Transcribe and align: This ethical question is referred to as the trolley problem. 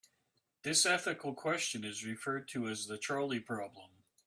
This 0.63 0.83
ethical 0.87 1.35
question 1.35 1.83
is 1.85 2.03
referred 2.03 2.47
to 2.47 2.67
as 2.67 2.87
the 2.87 2.97
trolley 2.97 3.39
problem. 3.39 3.91